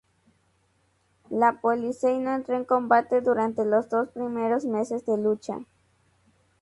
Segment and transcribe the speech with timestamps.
[1.29, 5.59] La "Polizei" no entró en combate durante los dos primeros meses de la lucha.